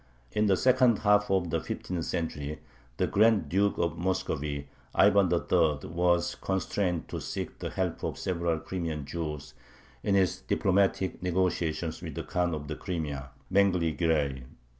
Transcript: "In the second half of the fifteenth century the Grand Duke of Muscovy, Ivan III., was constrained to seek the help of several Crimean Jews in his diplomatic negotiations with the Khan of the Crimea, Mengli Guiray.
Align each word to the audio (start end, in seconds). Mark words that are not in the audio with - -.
"In 0.31 0.47
the 0.47 0.57
second 0.57 0.97
half 0.97 1.29
of 1.29 1.51
the 1.51 1.59
fifteenth 1.61 2.05
century 2.05 2.59
the 2.97 3.05
Grand 3.05 3.49
Duke 3.49 3.77
of 3.77 3.99
Muscovy, 3.99 4.67
Ivan 4.95 5.31
III., 5.31 5.87
was 5.91 6.33
constrained 6.33 7.07
to 7.09 7.21
seek 7.21 7.59
the 7.59 7.69
help 7.69 8.03
of 8.03 8.17
several 8.17 8.57
Crimean 8.57 9.05
Jews 9.05 9.53
in 10.01 10.15
his 10.15 10.37
diplomatic 10.41 11.21
negotiations 11.21 12.01
with 12.01 12.15
the 12.15 12.23
Khan 12.23 12.55
of 12.55 12.67
the 12.67 12.75
Crimea, 12.75 13.29
Mengli 13.53 13.95
Guiray. 13.95 14.41